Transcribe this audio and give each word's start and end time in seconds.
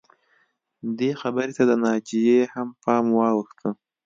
دې 0.97 1.11
خبرې 1.21 1.51
ته 1.57 1.63
د 1.69 1.71
ناجیې 1.83 2.41
هم 2.53 2.67
پام 2.83 3.05
واوښته 3.17 3.69